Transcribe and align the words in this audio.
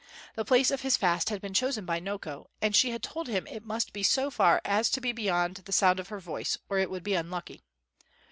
The 0.33 0.43
place 0.43 0.71
of 0.71 0.81
his 0.81 0.97
fast 0.97 1.29
had 1.29 1.41
been 1.41 1.53
chosen 1.53 1.85
by 1.85 1.99
Noko, 1.99 2.47
and 2.59 2.75
she 2.75 2.89
had 2.89 3.03
told 3.03 3.27
him 3.27 3.45
it 3.45 3.63
must 3.63 3.93
be 3.93 4.01
so 4.01 4.31
far 4.31 4.59
as 4.65 4.89
to 4.89 4.99
be 4.99 5.11
beyond 5.11 5.57
the 5.57 5.71
sound 5.71 5.99
of 5.99 6.07
her 6.07 6.19
voice 6.19 6.57
or 6.69 6.79
it 6.79 6.89
would 6.89 7.03
be 7.03 7.13
unlucky. 7.13 7.61